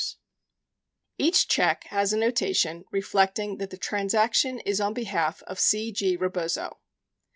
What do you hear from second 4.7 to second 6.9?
on behalf of C. G. Rebozo.